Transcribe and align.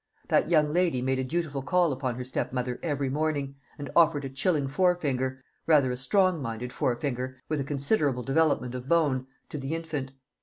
That 0.29 0.49
young 0.49 0.73
lady 0.73 0.99
made 0.99 1.19
a 1.19 1.23
dutiful 1.23 1.61
call 1.61 1.91
upon 1.93 2.15
her 2.15 2.25
stepmother 2.25 2.79
every 2.81 3.07
morning, 3.07 3.57
and 3.77 3.91
offered 3.95 4.25
a 4.25 4.29
chilling 4.31 4.67
forefinger 4.67 5.43
rather 5.67 5.91
a 5.91 5.95
strong 5.95 6.41
minded 6.41 6.73
forefinger, 6.73 7.39
with 7.49 7.59
a 7.59 7.63
considerable 7.63 8.23
development 8.23 8.73
of 8.73 8.89
bone 8.89 9.27
to 9.49 9.59
the 9.59 9.75
infant. 9.75 10.13